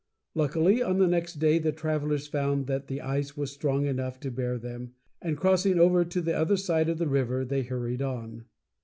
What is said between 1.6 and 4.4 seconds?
travelers found that the ice was strong enough to